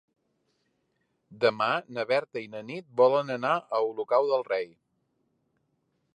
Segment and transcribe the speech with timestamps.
[1.43, 1.67] Demà
[1.97, 4.69] na Berta i na Nit volen anar a Olocau del Rei.